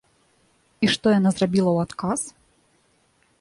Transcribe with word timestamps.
І 0.87 0.89
што 0.93 1.05
яна 1.17 1.29
зрабіла 1.35 1.69
ў 1.73 1.79
адказ? 1.89 2.21